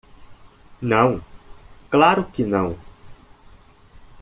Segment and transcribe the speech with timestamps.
[0.81, 1.23] Não?
[1.91, 2.75] claro que não.